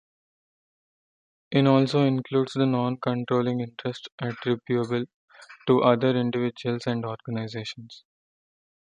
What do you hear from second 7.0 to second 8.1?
organisations.